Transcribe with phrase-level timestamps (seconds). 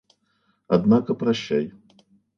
[0.67, 1.71] Однако прощай!